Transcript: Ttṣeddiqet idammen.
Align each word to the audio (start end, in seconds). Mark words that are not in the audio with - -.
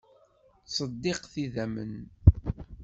Ttṣeddiqet 0.63 1.35
idammen. 1.43 1.93